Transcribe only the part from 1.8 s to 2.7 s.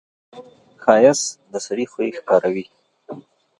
خوی ښکاروي